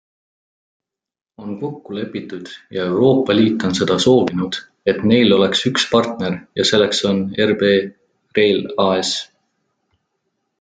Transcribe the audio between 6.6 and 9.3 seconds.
ja selleks on RB Rail AS.